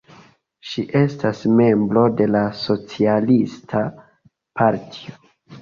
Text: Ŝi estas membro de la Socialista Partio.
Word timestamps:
Ŝi 0.69 0.85
estas 0.99 1.41
membro 1.59 2.05
de 2.21 2.27
la 2.37 2.43
Socialista 2.63 3.85
Partio. 4.63 5.17